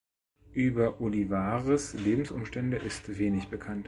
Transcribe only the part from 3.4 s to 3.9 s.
bekannt.